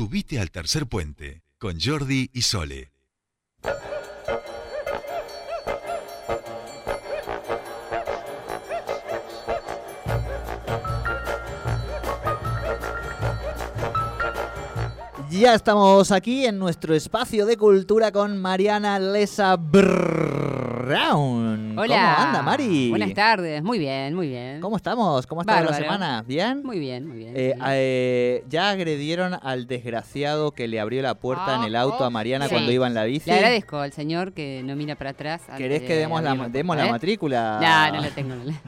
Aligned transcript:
Subite 0.00 0.40
al 0.40 0.50
tercer 0.50 0.86
puente 0.86 1.42
con 1.58 1.78
Jordi 1.78 2.30
y 2.32 2.40
Sole. 2.40 2.90
Ya 15.30 15.54
estamos 15.54 16.12
aquí 16.12 16.46
en 16.46 16.58
nuestro 16.58 16.94
espacio 16.94 17.44
de 17.44 17.58
cultura 17.58 18.10
con 18.10 18.38
Mariana 18.38 18.98
Lesa 18.98 19.58
Brown. 20.94 21.78
Hola. 21.78 22.14
¿Cómo 22.16 22.26
anda, 22.26 22.42
Mari? 22.42 22.90
Buenas 22.90 23.14
tardes, 23.14 23.62
muy 23.62 23.78
bien, 23.78 24.12
muy 24.12 24.26
bien. 24.28 24.60
¿Cómo 24.60 24.76
estamos? 24.76 25.24
¿Cómo 25.24 25.42
estado 25.42 25.66
la 25.70 25.76
semana? 25.76 26.24
¿Bien? 26.26 26.64
Muy 26.64 26.80
bien, 26.80 27.06
muy 27.06 27.16
bien. 27.18 27.32
Eh, 27.36 27.54
eh, 27.68 28.44
ya 28.48 28.70
agredieron 28.70 29.38
al 29.40 29.68
desgraciado 29.68 30.50
que 30.50 30.66
le 30.66 30.80
abrió 30.80 31.00
la 31.00 31.14
puerta 31.14 31.54
en 31.54 31.62
el 31.62 31.76
auto 31.76 32.04
a 32.04 32.10
Mariana 32.10 32.46
Sí. 32.48 32.54
cuando 32.54 32.72
iba 32.72 32.88
en 32.88 32.94
la 32.94 33.04
bici. 33.04 33.30
Le 33.30 33.36
agradezco 33.36 33.78
al 33.78 33.92
señor 33.92 34.32
que 34.32 34.62
no 34.64 34.74
mira 34.74 34.96
para 34.96 35.10
atrás. 35.10 35.42
¿Querés 35.56 35.82
que 35.82 35.94
demos 35.94 36.24
la, 36.24 36.30
abrirlo. 36.32 36.50
demos 36.50 36.76
la 36.76 36.86
¿Eh? 36.86 36.90
matrícula? 36.90 37.58
No, 37.90 37.96
no 37.96 38.02
la 38.02 38.10
tengo. 38.10 38.34
No, 38.34 38.44
la- 38.44 38.60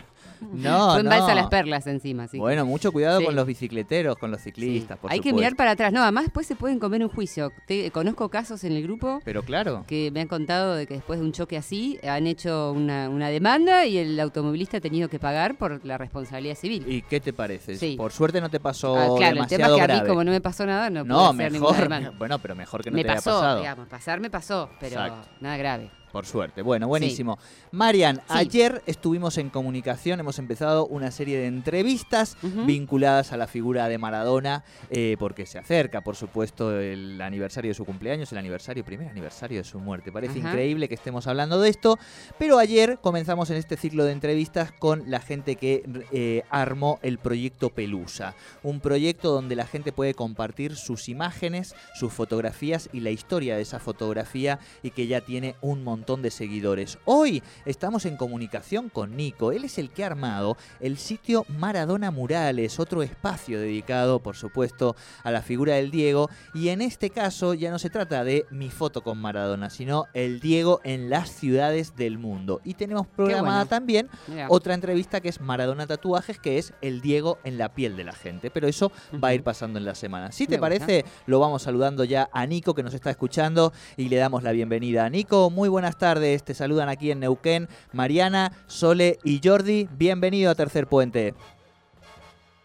No, 0.52 0.91
Fue 0.92 1.01
en 1.01 1.05
no. 1.06 1.10
balsa 1.10 1.34
las 1.34 1.46
perlas 1.48 1.87
encima, 1.87 2.28
sí. 2.28 2.38
Bueno, 2.38 2.64
mucho 2.66 2.92
cuidado 2.92 3.20
Sí. 3.20 3.27
con 3.27 3.37
los 3.37 3.46
bicicleteros, 3.46 4.16
con 4.16 4.30
los 4.30 4.41
Sí. 4.41 4.51
ciclistas, 4.51 4.98
por 4.98 5.12
Hay 5.12 5.20
que 5.20 5.32
mirar 5.32 5.56
para 5.56 5.73
atrás. 5.73 5.92
No, 5.92 6.02
además 6.02 6.24
después 6.24 6.46
se 6.46 6.56
pueden 6.56 6.78
comer 6.78 7.02
un 7.02 7.09
juicio. 7.10 7.52
Te- 7.66 7.91
conozco 7.91 8.28
casos 8.28 8.65
en 8.65 8.73
el 8.73 8.82
grupo 8.82 9.20
Pero 9.24 9.42
claro. 9.42 9.84
que 9.87 10.10
me 10.10 10.20
han 10.20 10.28
contado 10.28 10.74
de 10.74 10.87
que 10.87 10.95
después 10.95 11.20
de 11.20 11.27
un 11.27 11.32
choque 11.32 11.56
así 11.56 11.98
han 12.06 12.27
hecho 12.27 12.73
una, 12.73 13.09
una 13.09 13.28
demanda 13.28 13.87
y 13.87 13.98
el 13.98 14.18
automovilista 14.20 14.78
ha 14.78 14.80
tenido 14.80 15.09
que 15.09 15.18
pagar 15.18 15.56
por 15.56 15.84
la 15.84 15.98
responsabilidad 15.98 16.56
civil. 16.56 16.84
¿Y 16.87 17.02
qué 17.02 17.20
te 17.20 17.32
parece? 17.32 17.77
Sí. 17.77 17.95
Por 17.96 18.12
suerte 18.12 18.40
no 18.40 18.48
te 18.51 18.60
pasó 18.60 18.96
Ah, 18.96 19.16
claro, 19.16 19.43
el 19.43 19.46
tema 19.46 19.68
demasiado 19.68 19.77
es 19.79 19.87
que 19.87 19.93
a 19.93 20.02
mí 20.02 20.09
como 20.09 20.24
no 20.24 20.30
me 20.30 20.40
pasó 20.40 20.66
nada, 20.66 20.90
no, 20.90 21.04
No, 21.04 21.32
pude 21.32 21.45
hacer 21.45 21.52
ninguna 21.52 21.70
mejor. 21.73 21.82
demanda. 21.84 22.12
Bueno, 22.18 22.38
pero 22.38 22.54
mejor 22.54 22.82
que 22.82 22.90
no 22.90 22.96
me 22.96 23.02
te 23.04 23.10
haya 23.10 23.16
pasó, 23.16 23.30
pasado. 23.30 23.59
digamos, 23.59 23.88
pasar 23.88 24.20
me 24.20 24.30
pasó, 24.30 24.68
pero 24.80 24.93
Exacto. 25.01 25.29
nada 25.40 25.57
grave. 25.57 25.90
Por 26.13 26.27
suerte. 26.27 26.60
Bueno, 26.60 26.88
buenísimo. 26.88 27.38
Marian, 27.71 28.16
Sí. 28.16 28.23
ayer 28.29 28.82
estuvimos 28.87 29.38
en 29.38 29.49
comunicación, 29.49 30.21
hemos 30.21 30.38
empezado 30.38 30.87
una 30.87 31.10
serie 31.10 31.38
de 31.38 31.46
entrevistas 31.46 32.37
vinculadas 32.43 33.32
a 33.32 33.38
la 33.38 33.46
figura 33.46 33.88
de 33.88 33.96
Maradona, 33.96 34.63
eh, 34.91 35.16
porque 35.19 35.46
se 35.46 35.59
acerca, 35.59 36.02
por 36.02 36.15
supuesto, 36.15 36.79
el 36.79 37.19
aniversario 37.23 37.71
de 37.71 37.74
su 37.74 37.87
cumpleaños, 37.87 38.30
el 38.30 38.37
aniversario, 38.38 38.85
primer 38.85 39.09
aniversario 39.09 39.57
de 39.57 39.65
su 39.65 39.79
muerte. 39.80 40.13
Parece 40.13 40.41
Ajá. 40.41 40.51
increíble 40.51 40.87
que 40.87 40.95
estemos 40.95 41.27
hablando 41.27 41.59
de 41.60 41.71
esto, 41.71 41.99
pero 42.38 42.59
ayer 42.59 42.99
comenzamos 43.01 43.49
en 43.49 43.57
este 43.57 43.79
ciclo 43.79 44.04
de 44.04 44.13
entrevistas 44.13 44.71
con 44.71 45.10
la 45.10 45.21
gente 45.21 45.57
que 45.57 45.82
eh, 46.13 46.43
armó 46.51 46.99
el 47.02 47.16
proyecto 47.19 47.71
Pelusa, 47.71 48.35
un 48.63 48.80
proyecto 48.80 49.32
donde 49.32 49.57
la 49.57 49.65
gente 49.66 49.93
puede 49.93 50.13
compartir 50.13 50.76
sus 50.76 51.09
imágenes, 51.09 51.74
sus 51.95 52.13
fotografías 52.13 52.91
y 52.93 53.01
la 53.01 53.09
historia 53.10 53.57
de 53.57 53.63
esa 53.63 53.79
fotografía 53.79 54.59
y 54.82 54.91
que 54.91 55.07
ya 55.07 55.23
tiene 55.23 55.54
un 55.63 55.82
montón 55.82 56.01
de 56.02 56.32
seguidores. 56.32 56.98
Hoy 57.04 57.45
estamos 57.64 58.06
en 58.06 58.16
comunicación 58.16 58.88
con 58.88 59.16
Nico, 59.16 59.52
él 59.52 59.62
es 59.62 59.78
el 59.78 59.90
que 59.90 60.02
ha 60.02 60.08
armado 60.08 60.56
el 60.80 60.98
sitio 60.98 61.46
Maradona 61.48 62.10
Murales, 62.10 62.80
otro 62.80 63.04
espacio 63.04 63.60
dedicado, 63.60 64.19
por 64.19 64.34
supuesto, 64.34 64.97
a 65.22 65.30
la 65.30 65.42
figura 65.42 65.75
del 65.75 65.92
Diego 65.92 66.28
y 66.54 66.70
en 66.70 66.82
este 66.82 67.10
caso 67.10 67.54
ya 67.54 67.70
no 67.70 67.78
se 67.78 67.88
trata 67.88 68.25
de 68.25 68.47
mi 68.50 68.69
foto 68.69 69.03
con 69.03 69.19
Maradona, 69.19 69.70
sino 69.70 70.06
el 70.12 70.41
Diego 70.41 70.80
en 70.82 71.08
las 71.08 71.30
ciudades 71.30 71.94
del 71.94 72.19
mundo. 72.19 72.60
Y 72.64 72.75
tenemos 72.75 73.06
programada 73.06 73.58
bueno. 73.58 73.69
también 73.69 74.10
otra 74.48 74.75
entrevista 74.75 75.20
que 75.20 75.28
es 75.28 75.41
Maradona 75.41 75.86
Tatuajes, 75.86 76.41
que 76.41 76.58
es 76.58 76.75
el 76.82 77.00
Diego 77.00 77.38
en 77.44 77.58
la 77.58 77.75
piel 77.75 77.97
de 77.97 78.03
la 78.03 78.12
gente. 78.12 78.50
Pero 78.50 78.66
eso 78.66 78.91
va 79.22 79.28
a 79.28 79.34
ir 79.34 79.44
pasando 79.44 79.78
en 79.78 79.84
la 79.84 79.94
semana. 79.94 80.32
Si 80.32 80.47
te 80.47 80.58
Me 80.58 80.69
gusta. 80.69 80.86
parece, 80.86 81.04
lo 81.26 81.38
vamos 81.38 81.62
saludando 81.62 82.03
ya 82.03 82.28
a 82.32 82.44
Nico, 82.44 82.75
que 82.75 82.82
nos 82.82 82.92
está 82.92 83.10
escuchando, 83.10 83.72
y 83.97 84.08
le 84.08 84.16
damos 84.16 84.42
la 84.42 84.50
bienvenida. 84.50 85.08
Nico, 85.08 85.48
muy 85.48 85.69
buenas 85.69 85.91
tardes. 85.97 86.43
Te 86.43 86.54
saludan 86.54 86.88
aquí 86.88 87.10
en 87.10 87.21
Neuquén 87.21 87.69
Mariana, 87.93 88.53
Sole 88.66 89.19
y 89.25 89.41
Jordi. 89.42 89.88
Bienvenido 89.97 90.50
a 90.50 90.54
Tercer 90.54 90.86
Puente. 90.86 91.34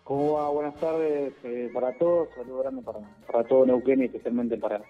¿Cómo 0.04 0.34
va? 0.34 0.50
Buenas 0.50 0.76
tardes 0.76 1.34
eh, 1.44 1.70
para 1.74 1.92
todos, 1.98 2.30
saludos 2.36 2.62
grande 2.62 2.82
para, 2.82 3.00
para 3.30 3.44
todo 3.44 3.66
Neuquén 3.66 4.02
y 4.02 4.06
especialmente 4.06 4.58
para, 4.58 4.82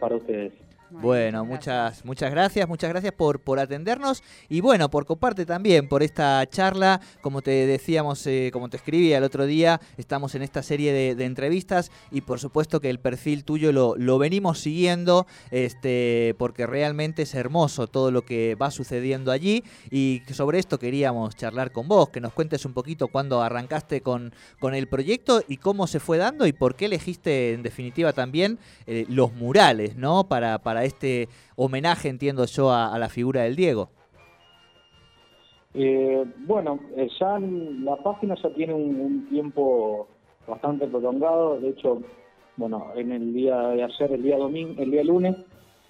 para 0.00 0.16
ustedes. 0.16 0.54
Bueno, 1.00 1.44
muchas, 1.44 2.04
muchas 2.04 2.30
gracias, 2.30 2.68
muchas 2.68 2.90
gracias 2.90 3.12
por, 3.14 3.40
por 3.40 3.58
atendernos 3.58 4.22
y 4.48 4.60
bueno, 4.60 4.90
por 4.90 5.06
coparte 5.06 5.46
también 5.46 5.88
por 5.88 6.02
esta 6.02 6.46
charla. 6.48 7.00
Como 7.20 7.40
te 7.40 7.66
decíamos, 7.66 8.26
eh, 8.26 8.50
como 8.52 8.68
te 8.68 8.76
escribí 8.76 9.12
el 9.12 9.24
otro 9.24 9.46
día, 9.46 9.80
estamos 9.96 10.34
en 10.34 10.42
esta 10.42 10.62
serie 10.62 10.92
de, 10.92 11.14
de 11.14 11.24
entrevistas 11.24 11.90
y 12.10 12.20
por 12.20 12.40
supuesto 12.40 12.80
que 12.80 12.90
el 12.90 13.00
perfil 13.00 13.44
tuyo 13.44 13.72
lo, 13.72 13.96
lo 13.96 14.18
venimos 14.18 14.58
siguiendo 14.58 15.26
este, 15.50 16.34
porque 16.38 16.66
realmente 16.66 17.22
es 17.22 17.34
hermoso 17.34 17.86
todo 17.86 18.10
lo 18.10 18.22
que 18.22 18.54
va 18.54 18.70
sucediendo 18.70 19.32
allí 19.32 19.64
y 19.90 20.22
sobre 20.32 20.58
esto 20.58 20.78
queríamos 20.78 21.36
charlar 21.36 21.72
con 21.72 21.88
vos, 21.88 22.10
que 22.10 22.20
nos 22.20 22.32
cuentes 22.32 22.64
un 22.64 22.74
poquito 22.74 23.08
cuándo 23.08 23.42
arrancaste 23.42 24.02
con, 24.02 24.34
con 24.60 24.74
el 24.74 24.88
proyecto 24.88 25.42
y 25.48 25.56
cómo 25.56 25.86
se 25.86 26.00
fue 26.00 26.18
dando 26.18 26.46
y 26.46 26.52
por 26.52 26.74
qué 26.74 26.84
elegiste 26.84 27.54
en 27.54 27.62
definitiva 27.62 28.12
también 28.12 28.58
eh, 28.86 29.06
los 29.08 29.32
murales, 29.32 29.96
¿no? 29.96 30.28
Para, 30.28 30.58
para 30.58 30.81
este 30.84 31.28
homenaje, 31.56 32.08
entiendo 32.08 32.44
yo, 32.46 32.72
a, 32.72 32.98
la 32.98 33.08
figura 33.08 33.42
del 33.42 33.56
Diego. 33.56 33.90
Eh, 35.74 36.24
bueno, 36.46 36.78
eh, 36.96 37.08
ya 37.18 37.38
la 37.38 37.96
página 37.96 38.34
ya 38.42 38.52
tiene 38.54 38.74
un, 38.74 39.26
tiempo 39.28 40.08
bastante 40.46 40.86
prolongado, 40.86 41.58
de 41.60 41.70
hecho, 41.70 42.02
bueno, 42.56 42.88
en 42.94 43.12
el 43.12 43.32
día 43.32 43.58
de 43.68 43.84
ayer, 43.84 44.12
el 44.12 44.22
día 44.22 44.36
domingo, 44.36 44.82
el 44.82 44.90
día 44.90 45.04
lunes, 45.04 45.36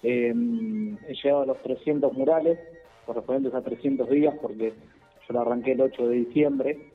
eh, 0.03 0.33
he 1.07 1.13
llegado 1.13 1.41
a 1.41 1.45
los 1.47 1.61
300 1.63 2.13
murales, 2.13 2.59
correspondientes 3.05 3.53
a 3.53 3.63
300 3.63 4.09
días, 4.09 4.33
porque 4.41 4.73
yo 5.27 5.33
lo 5.33 5.41
arranqué 5.41 5.73
el 5.73 5.81
8 5.81 6.07
de 6.07 6.15
diciembre. 6.15 6.89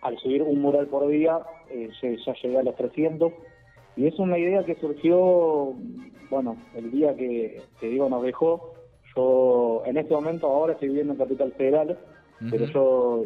Al 0.00 0.18
subir 0.18 0.42
un 0.42 0.62
mural 0.62 0.86
por 0.86 1.08
día, 1.08 1.40
ya 1.70 2.34
llegué 2.42 2.58
a 2.58 2.62
los 2.62 2.76
300. 2.76 3.32
Y 3.96 4.06
es 4.06 4.18
una 4.18 4.38
idea 4.38 4.64
que 4.64 4.74
surgió, 4.76 5.74
bueno, 6.30 6.56
el 6.74 6.90
día 6.90 7.14
que, 7.16 7.60
que 7.80 7.88
Diego 7.88 8.08
nos 8.08 8.22
dejó. 8.22 8.74
Yo, 9.14 9.82
en 9.86 9.96
este 9.96 10.14
momento, 10.14 10.46
ahora 10.46 10.74
estoy 10.74 10.88
viviendo 10.88 11.12
en 11.14 11.18
Capital 11.18 11.52
Federal, 11.52 11.98
pero 12.50 12.66
yo 12.66 13.24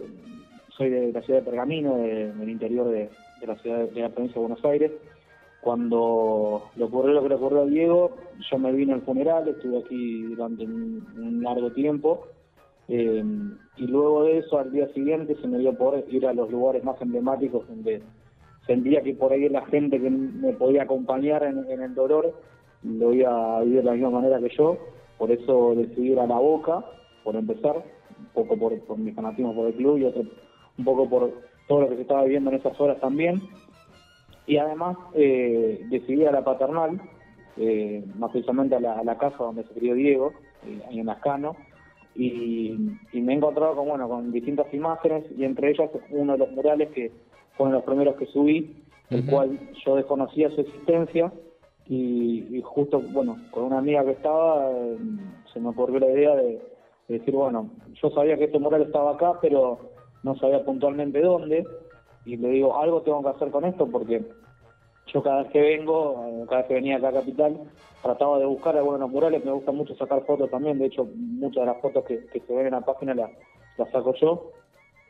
soy 0.76 0.88
de 0.90 1.12
la 1.12 1.20
ciudad 1.22 1.40
de 1.40 1.46
Pergamino, 1.46 1.96
de- 1.96 2.32
del 2.32 2.48
interior 2.48 2.88
de, 2.88 3.10
de 3.40 3.46
la 3.46 3.56
ciudad 3.56 3.88
de 3.88 4.00
la 4.00 4.08
provincia 4.10 4.34
de 4.40 4.46
Buenos 4.46 4.64
Aires. 4.64 4.92
Cuando 5.60 6.70
le 6.76 6.84
ocurrió 6.84 7.12
lo 7.12 7.22
que 7.22 7.28
le 7.28 7.34
ocurrió 7.34 7.60
a 7.62 7.66
Diego, 7.66 8.12
yo 8.50 8.58
me 8.58 8.72
vine 8.72 8.94
al 8.94 9.02
funeral, 9.02 9.46
estuve 9.48 9.78
aquí 9.78 10.22
durante 10.22 10.64
un, 10.64 11.06
un 11.18 11.42
largo 11.42 11.70
tiempo. 11.72 12.26
eh, 12.88 13.22
y 13.76 13.86
luego 13.86 14.24
de 14.24 14.38
eso, 14.38 14.58
al 14.58 14.72
día 14.72 14.88
siguiente, 14.94 15.36
se 15.40 15.46
me 15.46 15.58
dio 15.58 15.74
por 15.76 16.02
ir 16.08 16.26
a 16.26 16.32
los 16.32 16.50
lugares 16.50 16.82
más 16.82 17.00
emblemáticos 17.02 17.68
donde 17.68 18.02
sentía 18.66 19.02
que 19.02 19.14
por 19.14 19.32
ahí 19.32 19.48
la 19.48 19.64
gente 19.66 20.00
que 20.00 20.10
me 20.10 20.52
podía 20.54 20.82
acompañar 20.84 21.42
en, 21.44 21.70
en 21.70 21.82
el 21.82 21.94
dolor 21.94 22.34
lo 22.82 23.12
iba 23.12 23.58
a 23.58 23.62
vivir 23.62 23.78
de 23.78 23.84
la 23.84 23.92
misma 23.92 24.10
manera 24.10 24.40
que 24.40 24.54
yo. 24.56 24.78
Por 25.18 25.30
eso 25.30 25.74
decidí 25.74 26.12
ir 26.12 26.20
a 26.20 26.26
la 26.26 26.38
boca, 26.38 26.84
por 27.24 27.36
empezar, 27.36 27.76
un 27.76 28.26
poco 28.32 28.56
por, 28.56 28.78
por 28.80 28.98
mi 28.98 29.12
fanatismo 29.12 29.54
por 29.54 29.66
el 29.66 29.74
club 29.74 29.98
y 29.98 30.04
otro, 30.04 30.22
un 30.78 30.84
poco 30.84 31.08
por 31.08 31.32
todo 31.68 31.82
lo 31.82 31.88
que 31.88 31.96
se 31.96 32.02
estaba 32.02 32.24
viviendo 32.24 32.50
en 32.50 32.56
esas 32.56 32.78
horas 32.80 32.98
también. 33.00 33.40
Y 34.46 34.56
además 34.56 34.96
eh, 35.14 35.84
decidí 35.90 36.22
ir 36.22 36.28
a 36.28 36.32
la 36.32 36.44
paternal, 36.44 37.00
eh, 37.56 38.04
más 38.16 38.30
precisamente 38.30 38.74
a 38.74 38.80
la, 38.80 38.98
a 38.98 39.04
la 39.04 39.18
casa 39.18 39.36
donde 39.38 39.64
se 39.64 39.74
crió 39.74 39.94
Diego, 39.94 40.32
eh, 40.66 40.82
ahí 40.88 41.00
en 41.00 41.08
Ascano, 41.08 41.56
y, 42.14 42.74
y 43.12 43.20
me 43.20 43.34
he 43.34 43.36
encontrado 43.36 43.76
con, 43.76 43.88
bueno, 43.88 44.08
con 44.08 44.32
distintas 44.32 44.72
imágenes 44.74 45.24
y 45.36 45.44
entre 45.44 45.70
ellas 45.70 45.90
uno 46.10 46.32
de 46.32 46.38
los 46.38 46.50
murales 46.52 46.90
que 46.90 47.12
fueron 47.56 47.74
los 47.74 47.84
primeros 47.84 48.16
que 48.16 48.26
subí, 48.26 48.82
el 49.10 49.26
cual 49.26 49.58
yo 49.84 49.96
desconocía 49.96 50.50
su 50.50 50.62
existencia 50.62 51.32
y, 51.86 52.56
y 52.56 52.62
justo, 52.62 53.00
bueno, 53.00 53.36
con 53.50 53.64
una 53.64 53.78
amiga 53.78 54.04
que 54.04 54.12
estaba, 54.12 54.70
se 55.52 55.60
me 55.60 55.68
ocurrió 55.70 55.98
la 56.00 56.10
idea 56.10 56.36
de, 56.36 56.62
de 57.08 57.18
decir, 57.18 57.34
bueno, 57.34 57.70
yo 58.00 58.10
sabía 58.10 58.36
que 58.36 58.44
este 58.44 58.58
mural 58.58 58.82
estaba 58.82 59.12
acá, 59.12 59.38
pero 59.40 59.78
no 60.22 60.36
sabía 60.36 60.64
puntualmente 60.64 61.20
dónde, 61.20 61.66
y 62.24 62.36
le 62.36 62.48
digo, 62.50 62.78
algo 62.78 63.02
tengo 63.02 63.22
que 63.22 63.30
hacer 63.30 63.50
con 63.50 63.64
esto 63.64 63.86
porque 63.86 64.22
yo 65.12 65.22
cada 65.22 65.42
vez 65.42 65.52
que 65.52 65.60
vengo, 65.60 66.24
eh, 66.28 66.44
cada 66.48 66.58
vez 66.58 66.68
que 66.68 66.74
venía 66.74 66.96
acá 66.96 67.08
a 67.08 67.12
Capital, 67.14 67.58
trataba 68.02 68.38
de 68.38 68.46
buscar 68.46 68.76
algunos 68.76 69.10
murales, 69.10 69.44
me 69.44 69.52
gusta 69.52 69.72
mucho 69.72 69.94
sacar 69.96 70.24
fotos 70.24 70.50
también, 70.50 70.78
de 70.78 70.86
hecho 70.86 71.08
muchas 71.14 71.62
de 71.62 71.66
las 71.66 71.80
fotos 71.80 72.04
que, 72.04 72.26
que 72.26 72.40
se 72.40 72.54
ven 72.54 72.66
en 72.66 72.72
la 72.72 72.80
página 72.82 73.14
las, 73.14 73.30
las 73.76 73.90
saco 73.90 74.14
yo. 74.14 74.52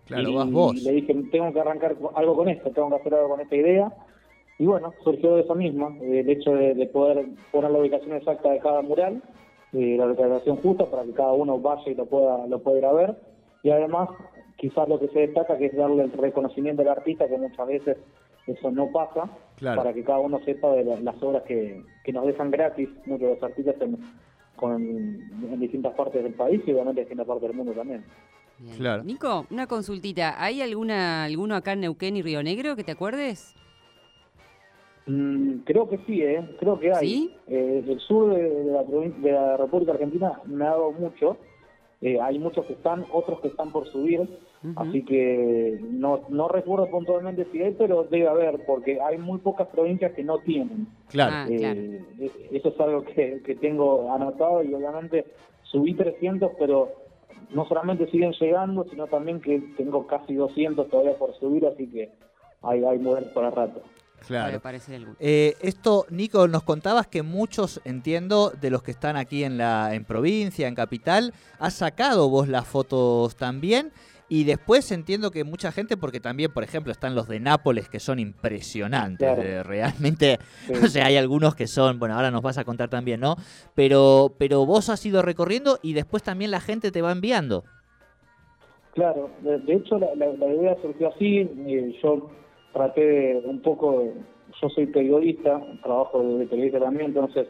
Claro, 0.06 0.28
y, 0.28 0.34
vas 0.34 0.50
vos. 0.50 0.76
y 0.76 0.84
le 0.84 0.92
dije, 0.92 1.14
tengo 1.30 1.52
que 1.52 1.60
arrancar 1.60 1.96
algo 2.14 2.36
con 2.36 2.48
esto, 2.48 2.70
tengo 2.70 2.88
que 2.88 2.96
hacer 2.96 3.14
algo 3.14 3.28
con 3.28 3.40
esta 3.40 3.56
idea. 3.56 3.92
Y 4.60 4.66
bueno, 4.66 4.92
surgió 5.02 5.36
de 5.36 5.40
eso 5.40 5.54
misma, 5.54 5.96
eh, 6.02 6.20
el 6.20 6.28
hecho 6.28 6.52
de, 6.52 6.74
de 6.74 6.86
poder 6.86 7.24
poner 7.50 7.70
la 7.70 7.78
ubicación 7.78 8.12
exacta 8.14 8.50
de 8.50 8.58
cada 8.58 8.82
mural, 8.82 9.22
eh, 9.72 9.96
la 9.98 10.04
localización 10.04 10.56
justa 10.58 10.84
para 10.90 11.02
que 11.04 11.12
cada 11.12 11.32
uno 11.32 11.58
vaya 11.58 11.90
y 11.90 11.94
lo 11.94 12.04
pueda, 12.04 12.46
lo 12.46 12.58
pueda 12.62 12.76
ir 12.78 12.84
a 12.84 12.92
ver. 12.92 13.16
Y 13.62 13.70
además, 13.70 14.10
quizás 14.56 14.86
lo 14.86 15.00
que 15.00 15.08
se 15.08 15.20
destaca 15.20 15.56
que 15.56 15.66
es 15.66 15.74
darle 15.76 16.02
el 16.02 16.12
reconocimiento 16.12 16.82
al 16.82 16.88
artista 16.88 17.26
que 17.26 17.38
muchas 17.38 17.66
veces 17.66 17.96
eso 18.46 18.70
no 18.70 18.92
pasa, 18.92 19.30
Claro. 19.56 19.78
para 19.82 19.94
que 19.94 20.04
cada 20.04 20.18
uno 20.18 20.40
sepa 20.44 20.72
de 20.72 20.84
la- 20.84 21.00
las 21.00 21.22
obras 21.22 21.42
que, 21.44 21.82
que 22.04 22.12
nos 22.12 22.26
dejan 22.26 22.50
gratis 22.50 22.88
muchos 23.06 23.28
de 23.28 23.34
los 23.34 23.42
artistas 23.42 23.76
en, 23.80 23.96
con, 24.56 24.82
en 24.82 25.58
distintas 25.60 25.94
partes 25.94 26.22
del 26.22 26.34
país 26.34 26.60
y 26.66 26.72
obviamente 26.72 27.00
en 27.00 27.06
distintas 27.06 27.26
partes 27.26 27.48
del 27.48 27.56
mundo 27.56 27.72
también. 27.72 28.04
Bien. 28.58 28.76
Claro. 28.76 29.04
Nico, 29.04 29.46
una 29.50 29.66
consultita. 29.66 30.34
¿Hay 30.42 30.60
alguna 30.60 31.24
alguno 31.24 31.56
acá 31.56 31.72
en 31.72 31.80
Neuquén 31.80 32.16
y 32.16 32.22
Río 32.22 32.42
Negro 32.42 32.76
que 32.76 32.84
te 32.84 32.92
acuerdes? 32.92 33.54
Mm, 35.10 35.60
creo 35.64 35.88
que 35.88 35.98
sí, 36.06 36.22
¿eh? 36.22 36.42
creo 36.58 36.78
que 36.78 36.92
hay. 36.92 37.08
¿Sí? 37.08 37.34
Eh, 37.48 37.84
el 37.86 37.98
sur 38.00 38.32
de, 38.34 38.42
de 38.48 38.72
la, 38.72 38.82
de 38.84 39.32
la 39.32 39.56
República 39.56 39.92
Argentina 39.92 40.40
me 40.46 40.64
ha 40.64 40.70
dado 40.70 40.92
mucho. 40.92 41.36
Eh, 42.00 42.18
hay 42.20 42.38
muchos 42.38 42.64
que 42.66 42.74
están, 42.74 43.04
otros 43.12 43.40
que 43.40 43.48
están 43.48 43.72
por 43.72 43.86
subir. 43.88 44.28
Así 44.76 45.02
que 45.06 45.78
no, 45.90 46.20
no 46.28 46.46
recuerdo 46.48 46.90
puntualmente 46.90 47.46
si 47.50 47.62
hay, 47.62 47.72
pero 47.78 48.04
debe 48.04 48.28
haber, 48.28 48.64
porque 48.66 49.00
hay 49.00 49.16
muy 49.16 49.38
pocas 49.38 49.68
provincias 49.68 50.12
que 50.12 50.22
no 50.22 50.38
tienen. 50.40 50.86
Claro. 51.08 51.32
Ah, 51.34 51.46
Eh, 51.48 51.56
claro. 51.58 51.80
eh, 51.80 52.30
Eso 52.52 52.68
es 52.68 52.80
algo 52.80 53.02
que, 53.04 53.40
que 53.42 53.54
tengo 53.56 54.12
anotado 54.12 54.62
y 54.62 54.74
obviamente 54.74 55.24
subí 55.62 55.94
300, 55.94 56.52
pero 56.58 56.90
no 57.54 57.64
solamente 57.64 58.06
siguen 58.10 58.32
llegando, 58.32 58.84
sino 58.90 59.06
también 59.06 59.40
que 59.40 59.60
tengo 59.78 60.06
casi 60.06 60.34
200 60.34 60.88
todavía 60.88 61.16
por 61.16 61.34
subir, 61.36 61.64
así 61.66 61.86
que 61.88 62.10
hay, 62.62 62.84
hay 62.84 62.98
modelos 62.98 63.30
para 63.30 63.50
rato. 63.50 63.80
Claro. 64.26 64.60
Puede. 64.60 64.80
Eh, 65.18 65.56
esto, 65.60 66.06
Nico, 66.10 66.46
nos 66.48 66.62
contabas 66.62 67.06
que 67.06 67.22
muchos, 67.22 67.80
entiendo, 67.84 68.50
de 68.60 68.70
los 68.70 68.82
que 68.82 68.90
están 68.90 69.16
aquí 69.16 69.44
en 69.44 69.58
la 69.58 69.94
en 69.94 70.04
provincia, 70.04 70.68
en 70.68 70.74
capital, 70.74 71.32
has 71.58 71.74
sacado 71.74 72.28
vos 72.28 72.48
las 72.48 72.66
fotos 72.66 73.36
también. 73.36 73.92
Y 74.32 74.44
después 74.44 74.92
entiendo 74.92 75.32
que 75.32 75.42
mucha 75.42 75.72
gente, 75.72 75.96
porque 75.96 76.20
también, 76.20 76.52
por 76.52 76.62
ejemplo, 76.62 76.92
están 76.92 77.16
los 77.16 77.26
de 77.26 77.40
Nápoles 77.40 77.88
que 77.88 77.98
son 77.98 78.20
impresionantes. 78.20 79.26
Claro. 79.26 79.42
eh, 79.42 79.62
realmente, 79.64 80.38
Sí. 80.68 80.72
o 80.84 80.86
sea, 80.88 81.06
hay 81.06 81.16
algunos 81.16 81.56
que 81.56 81.66
son, 81.66 81.98
bueno, 81.98 82.14
ahora 82.14 82.30
nos 82.30 82.40
vas 82.42 82.56
a 82.56 82.62
contar 82.64 82.88
también, 82.88 83.18
¿no? 83.18 83.34
Pero, 83.74 84.36
pero 84.38 84.64
vos 84.66 84.88
has 84.88 85.04
ido 85.04 85.20
recorriendo 85.22 85.80
y 85.82 85.94
después 85.94 86.22
también 86.22 86.52
la 86.52 86.60
gente 86.60 86.92
te 86.92 87.02
va 87.02 87.10
enviando. 87.10 87.64
Claro, 88.94 89.30
de, 89.42 89.58
de 89.58 89.74
hecho 89.74 89.98
la, 89.98 90.14
la- 90.16 90.32
la 90.32 90.46
idea 90.46 90.76
surgió 90.82 91.08
así, 91.14 91.38
eh, 91.38 91.98
yo 92.02 92.30
traté 92.72 93.00
de 93.04 93.42
un 93.44 93.60
poco, 93.60 94.04
yo 94.60 94.68
soy 94.70 94.86
periodista, 94.86 95.60
trabajo 95.82 96.22
de, 96.22 96.46
periodista 96.46 96.78
también, 96.80 97.06
entonces 97.08 97.48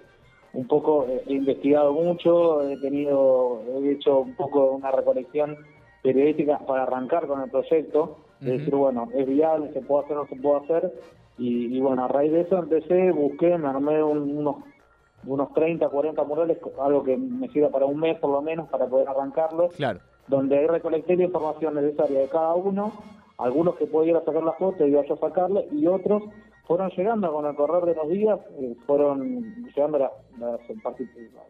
un 0.52 0.67
poco 0.67 1.06
he 1.26 1.32
investigado 1.32 1.93
mucho, 1.93 2.62
he 2.69 2.76
tenido, 2.78 3.62
he 3.82 3.93
hecho 3.93 4.20
un 4.20 4.34
poco 4.34 4.72
una 4.72 4.90
recolección 4.90 5.56
periodística 6.02 6.58
para 6.67 6.82
arrancar 6.84 7.26
con 7.26 7.43
el 7.43 7.50
proyecto, 7.50 8.17
de 8.40 8.50
Ujú. 8.52 8.58
decir, 8.58 8.75
bueno, 8.75 9.08
es 9.14 9.26
viable, 9.26 9.72
se 9.72 9.82
puede 9.82 10.05
hacer 10.05 10.17
o 10.17 10.20
no 10.22 10.28
se 10.28 10.37
puede 10.37 10.61
hacer, 10.64 10.93
y, 11.38 11.76
y 11.76 11.81
bueno, 11.81 12.05
a 12.05 12.08
raíz 12.08 12.32
de 12.32 12.40
eso 12.43 12.58
empecé, 12.58 13.12
busqué, 13.12 13.56
me 13.58 13.69
armé 13.69 14.02
un- 14.02 14.37
unos 14.38 14.56
unos 15.26 15.52
30, 15.52 15.87
40 15.90 16.25
murales, 16.25 16.56
algo 16.81 17.05
que 17.05 17.14
me 17.14 17.46
sirva 17.49 17.69
para 17.69 17.84
un 17.84 18.00
mes 18.00 18.19
por 18.20 18.31
lo 18.31 18.40
menos 18.40 18.70
para 18.70 18.87
poder 18.87 19.06
arrancarlo 19.06 19.69
Claro. 19.76 20.00
donde 20.28 20.56
ahí 20.56 20.67
recolecté 20.67 21.14
la 21.14 21.25
información 21.25 21.75
necesaria 21.75 22.20
de 22.20 22.28
cada 22.31 22.55
uno, 22.55 23.05
algunos 23.41 23.77
que 23.77 23.87
podía 23.87 24.11
ir 24.13 24.17
a 24.17 24.25
sacar 24.25 24.43
la 24.43 24.53
foto 24.53 24.87
y 24.87 24.93
yo 24.93 25.01
a 25.01 25.17
sacarle, 25.19 25.67
y 25.73 25.87
otros 25.87 26.23
fueron 26.67 26.91
llegando 26.91 27.33
con 27.33 27.47
el 27.47 27.55
correr 27.57 27.85
de 27.85 27.95
los 27.95 28.09
días, 28.09 28.39
eh, 28.61 28.75
fueron 28.87 29.65
llegando 29.75 29.99
la, 29.99 30.13
la, 30.39 30.59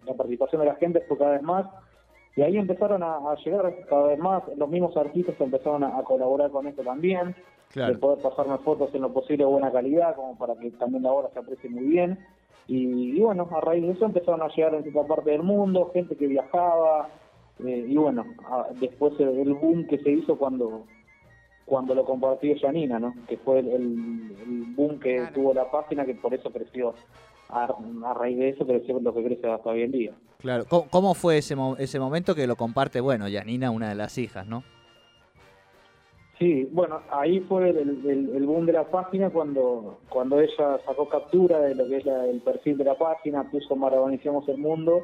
la 0.07 0.15
participación 0.15 0.61
de 0.63 0.67
la 0.67 0.75
gente 0.77 1.01
fue 1.03 1.19
cada 1.19 1.33
vez 1.33 1.43
más, 1.43 1.67
y 2.37 2.43
ahí 2.43 2.57
empezaron 2.57 3.03
a, 3.03 3.17
a 3.17 3.35
llegar 3.45 3.75
cada 3.89 4.07
vez 4.09 4.19
más, 4.19 4.43
los 4.57 4.69
mismos 4.69 4.97
artistas 4.97 5.35
empezaron 5.41 5.85
a, 5.85 5.99
a 5.99 6.03
colaborar 6.05 6.51
con 6.51 6.67
esto 6.67 6.83
también, 6.83 7.35
Claro. 7.73 7.93
de 7.93 7.99
poder 8.01 8.19
pasarme 8.21 8.59
fotos 8.59 8.93
en 8.97 9.03
lo 9.03 9.13
posible 9.13 9.45
de 9.45 9.51
buena 9.51 9.71
calidad, 9.71 10.17
como 10.17 10.37
para 10.37 10.57
que 10.57 10.73
también 10.73 11.05
la 11.05 11.13
obra 11.13 11.29
se 11.33 11.39
aprecie 11.39 11.71
muy 11.71 11.85
bien. 11.85 12.19
Y, 12.67 13.17
y 13.17 13.21
bueno, 13.21 13.49
a 13.53 13.61
raíz 13.61 13.85
de 13.85 13.93
eso 13.93 14.07
empezaron 14.07 14.43
a 14.43 14.49
llegar 14.49 14.75
en 14.75 14.83
cierta 14.83 15.05
parte 15.07 15.31
del 15.31 15.45
mundo, 15.45 15.89
gente 15.95 16.17
que 16.17 16.27
viajaba, 16.27 17.09
eh, 17.65 17.87
y 17.89 17.97
bueno, 17.97 18.25
a- 18.51 18.67
después 18.81 19.13
el, 19.21 19.39
el 19.39 19.55
boom 19.55 19.87
que 19.87 19.99
se 19.99 20.11
hizo 20.11 20.37
cuando 20.37 20.83
cuando 21.71 21.95
lo 21.95 22.05
compartió 22.05 22.53
Janina, 22.61 22.99
¿no? 22.99 23.15
Que 23.29 23.37
fue 23.39 23.61
el, 23.61 23.69
el- 23.69 24.37
el 24.43 24.65
boom 24.75 24.99
que 24.99 25.17
Claro. 25.19 25.33
tuvo 25.33 25.55
la 25.55 25.71
página, 25.71 26.05
que 26.05 26.17
por 26.17 26.35
eso 26.35 26.51
creció, 26.51 26.95
a, 27.49 27.73
a 28.05 28.15
raíz 28.15 28.37
de 28.39 28.49
eso 28.49 28.67
creció 28.67 28.99
lo 29.01 29.15
que 29.15 29.23
crece 29.25 29.49
hasta 29.49 29.71
hoy 29.71 29.83
en 29.85 29.93
día. 29.93 30.13
Claro. 30.39 30.65
¿Cómo, 30.69 30.89
cómo 30.91 31.15
fue 31.15 31.39
ese, 31.39 31.55
mo- 31.55 31.77
ese 31.79 32.01
momento 32.01 32.35
que 32.35 32.49
lo 32.49 32.57
comparte, 32.57 33.01
bueno, 33.01 33.29
Yanina, 33.29 33.71
una 33.71 33.89
de 33.89 33.95
las 33.95 34.19
hijas, 34.19 34.47
¿no? 34.49 34.65
Sí, 36.41 36.69
bueno, 36.73 37.01
ahí 37.11 37.39
fue 37.41 37.69
el, 37.71 37.79
el- 37.79 38.31
el 38.35 38.47
boom 38.47 38.67
de 38.67 38.73
la 38.73 38.85
página 38.91 39.31
cuando 39.31 39.99
cuando 40.09 40.41
ella 40.41 40.79
sacó 40.87 41.09
captura 41.09 41.61
de 41.61 41.75
lo 41.77 41.87
que 41.87 41.99
es 41.99 42.05
la- 42.05 42.27
el 42.27 42.41
perfil 42.41 42.79
de 42.79 42.85
la 42.85 42.97
página, 42.99 43.49
puso 43.51 43.77
Maradonicemos 43.77 44.49
el 44.49 44.59
Mundo 44.59 45.03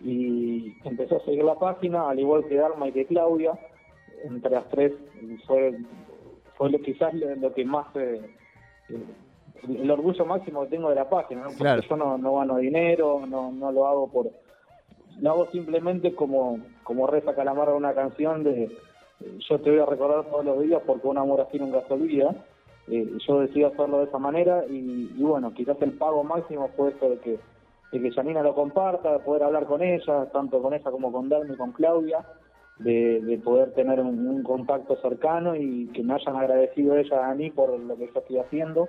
y 0.00 0.74
empezó 0.84 1.16
a 1.16 1.24
seguir 1.24 1.44
la 1.44 1.54
página, 1.54 2.10
al 2.10 2.18
igual 2.18 2.44
que 2.48 2.56
Dalma 2.56 2.88
y 2.88 2.92
que 2.92 3.06
Claudia. 3.06 3.52
Entre 4.24 4.50
las 4.50 4.68
tres 4.68 4.92
fue, 5.46 5.76
fue 6.56 6.70
lo, 6.70 6.78
quizás 6.80 7.12
lo, 7.14 7.52
que 7.52 7.64
más... 7.64 7.86
eh, 7.96 8.20
el 9.68 9.90
orgullo 9.90 10.24
máximo 10.26 10.62
que 10.62 10.70
tengo 10.70 10.88
de 10.88 10.96
la 10.96 11.08
página, 11.08 11.42
¿no? 11.42 11.46
Porque 11.48 11.62
Claro. 11.62 11.82
yo 11.82 11.96
no, 11.96 12.18
no 12.18 12.34
gano 12.36 12.56
dinero, 12.56 13.22
no, 13.28 13.52
no 13.52 13.70
lo 13.72 13.86
hago 13.86 14.10
por... 14.10 14.30
Lo 15.20 15.30
hago 15.30 15.46
simplemente 15.52 16.14
como, 16.14 16.58
como 16.82 17.06
reza 17.06 17.34
Calamar 17.34 17.68
una 17.70 17.94
canción 17.94 18.42
de 18.42 18.70
yo 19.48 19.60
te 19.60 19.70
voy 19.70 19.78
a 19.78 19.86
recordar 19.86 20.24
todos 20.24 20.44
los 20.44 20.60
días 20.62 20.82
porque 20.84 21.06
un 21.06 21.16
amor 21.18 21.42
así 21.42 21.58
nunca 21.58 21.82
se 21.86 21.94
olvida. 21.94 22.34
Eh, 22.88 23.08
yo 23.24 23.40
decidí 23.40 23.62
hacerlo 23.62 23.98
de 23.98 24.04
esa 24.06 24.18
manera 24.18 24.64
y, 24.68 25.12
y 25.16 25.22
bueno, 25.22 25.52
quizás 25.54 25.80
el 25.80 25.92
pago 25.92 26.24
máximo 26.24 26.68
fue 26.76 26.90
esto 26.90 27.08
de 27.10 27.18
que, 27.18 27.38
de 27.92 28.00
que 28.00 28.10
Janina 28.10 28.42
lo 28.42 28.54
comparta, 28.54 29.12
de 29.12 29.18
poder 29.20 29.44
hablar 29.44 29.66
con 29.66 29.80
ella, 29.82 30.26
tanto 30.32 30.60
con 30.60 30.74
ella 30.74 30.90
como 30.90 31.12
con 31.12 31.28
Dalmi 31.28 31.54
y 31.54 31.56
con 31.56 31.70
Claudia, 31.70 32.26
de, 32.78 33.20
de 33.20 33.38
poder 33.38 33.72
tener 33.74 34.00
un, 34.00 34.26
un 34.26 34.42
contacto 34.42 34.96
cercano 34.96 35.54
y 35.56 35.86
que 35.88 36.02
me 36.02 36.14
hayan 36.14 36.36
agradecido 36.36 36.96
ella 36.96 37.30
a 37.30 37.34
mí 37.34 37.50
por 37.50 37.78
lo 37.78 37.96
que 37.96 38.10
yo 38.12 38.20
estoy 38.20 38.38
haciendo. 38.38 38.88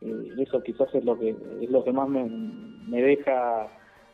Eh, 0.00 0.34
eso 0.38 0.62
quizás 0.62 0.92
es 0.94 1.04
lo 1.04 1.18
que 1.18 1.30
es 1.60 1.70
lo 1.70 1.82
que 1.84 1.92
más 1.92 2.08
me, 2.08 2.24
me 2.88 3.02
deja 3.02 3.66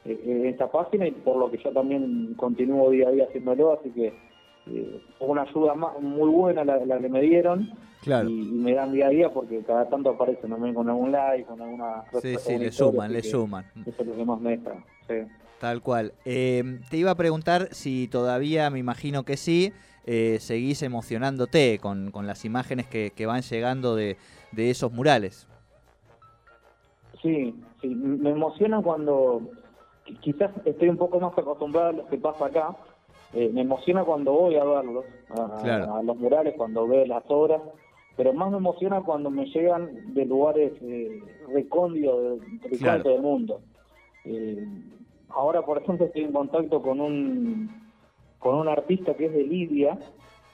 eh, 0.05 0.20
en 0.25 0.46
esta 0.46 0.70
página 0.70 1.06
y 1.06 1.12
por 1.12 1.37
lo 1.37 1.50
que 1.50 1.58
yo 1.58 1.70
también 1.72 2.34
continúo 2.34 2.90
día 2.90 3.08
a 3.08 3.12
día 3.12 3.25
haciéndolo, 3.25 3.72
así 3.72 3.90
que 3.90 4.12
eh, 4.66 5.00
fue 5.19 5.28
una 5.28 5.43
ayuda 5.43 5.75
ma- 5.75 5.94
muy 6.00 6.31
buena 6.31 6.64
la, 6.64 6.84
la 6.84 6.99
que 6.99 7.08
me 7.08 7.20
dieron 7.20 7.69
Claro. 8.00 8.28
y, 8.28 8.49
y 8.49 8.52
me 8.52 8.75
dan 8.75 8.93
día 8.93 9.06
a 9.06 9.11
día 9.11 9.32
porque 9.32 9.62
cada 9.62 9.88
tanto 9.88 10.11
aparecen 10.11 10.50
también 10.50 10.75
con 10.75 10.88
algún 10.88 11.12
like, 11.12 11.44
con 11.46 11.61
alguna 11.61 12.05
Sí, 12.20 12.37
sí, 12.38 12.58
le 12.58 12.70
suman, 12.72 13.12
le 13.12 13.22
que 13.22 13.28
suman. 13.28 13.64
Eso 13.87 14.02
es 14.02 14.06
lo 14.08 14.14
que 14.14 14.25
más 14.25 14.40
me 14.40 14.56
deja. 14.56 14.73
sí. 15.06 15.14
Tal 15.61 15.80
cual. 15.82 16.12
Eh, 16.25 16.80
te 16.90 16.96
iba 16.96 17.11
a 17.11 17.14
preguntar 17.14 17.68
si 17.73 18.08
todavía, 18.08 18.68
me 18.70 18.78
imagino 18.78 19.23
que 19.25 19.37
sí, 19.37 19.73
eh, 20.06 20.38
seguís 20.40 20.82
emocionándote 20.82 21.78
con, 21.78 22.11
con 22.11 22.26
las 22.26 22.44
imágenes 22.44 22.87
que, 22.87 23.12
que 23.16 23.25
van 23.26 23.42
llegando 23.42 23.96
de, 23.96 24.16
de 24.52 24.70
esos 24.70 24.92
murales. 24.92 25.46
Sí, 27.23 27.54
sí, 27.80 27.88
me 27.88 28.30
emociona 28.30 28.82
cuando 28.82 29.40
qui- 30.06 30.18
quizás 30.20 30.50
estoy 30.66 30.90
un 30.90 30.99
poco 30.99 31.18
más 31.20 31.32
acostumbrado 31.38 31.88
a 31.88 31.92
lo 31.92 32.06
que 32.08 32.18
pasa 32.18 32.46
acá. 32.46 32.76
Eh, 33.32 33.49
me 33.52 33.62
emociona 33.62 34.04
cuando 34.04 34.32
voy 34.32 34.56
a 34.56 34.64
verlos, 34.64 35.04
a, 35.30 35.62
Claro. 35.62 35.94
a 35.94 36.02
los 36.02 36.16
murales, 36.18 36.54
cuando 36.56 36.87
veo 36.87 37.06
las 37.06 37.25
obras, 37.28 37.62
pero 38.16 38.32
más 38.34 38.50
me 38.50 38.58
emociona 38.58 39.00
cuando 39.00 39.30
me 39.30 39.46
llegan 39.46 40.12
de 40.14 40.25
lugares 40.26 40.73
eh, 40.82 41.20
recónditos 41.52 42.40
de- 42.70 42.78
Claro. 42.78 43.02
del 43.11 43.23
mundo. 43.23 43.61
Eh, 44.26 44.66
ahora, 45.35 45.62
por 45.62 45.79
ejemplo, 45.79 46.07
estoy 46.07 46.23
en 46.25 46.33
contacto 46.33 46.81
con 46.83 47.00
un 47.00 47.71
con 48.38 48.57
un 48.57 48.69
artista 48.69 49.14
que 49.14 49.26
es 49.26 49.33
de 49.33 49.43
Libia 49.45 49.99